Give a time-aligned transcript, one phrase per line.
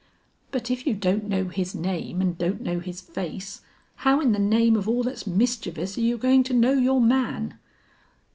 [0.49, 3.61] "But if you don't know his name and don't know his face,
[3.97, 7.59] how in the name of all that's mischievous are you going to know your man?"